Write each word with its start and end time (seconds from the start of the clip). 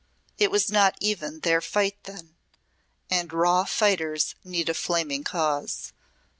It 0.39 0.49
was 0.49 0.71
not 0.71 0.97
even 0.99 1.41
their 1.41 1.61
fight 1.61 2.05
then 2.05 2.35
and 3.11 3.31
raw 3.31 3.65
fighters 3.65 4.33
need 4.43 4.67
a 4.67 4.73
flaming 4.73 5.23
cause. 5.23 5.93